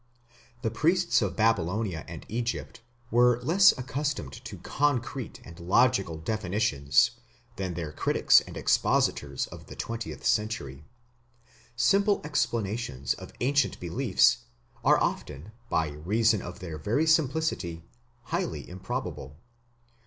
[0.63, 7.11] The priests of Babylonia and Egypt were less accustomed to concrete and logical definitions
[7.57, 10.83] than their critics and expositors of the twentieth century.
[11.75, 14.39] Simple explanations of ancient beliefs
[14.83, 17.83] are often by reason of their very simplicity
[18.23, 19.35] highly improbable.